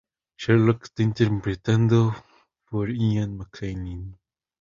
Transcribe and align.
Sherlock 0.35 0.85
está 0.85 1.03
interpretado 1.03 2.15
por 2.71 2.89
Ian 2.89 3.37
McKellen. 3.37 4.17